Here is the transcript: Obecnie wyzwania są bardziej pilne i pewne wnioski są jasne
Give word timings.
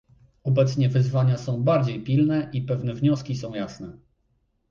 Obecnie 0.43 0.89
wyzwania 0.89 1.37
są 1.37 1.63
bardziej 1.63 2.03
pilne 2.03 2.49
i 2.53 2.61
pewne 2.61 2.93
wnioski 2.93 3.35
są 3.35 3.53
jasne 3.53 3.97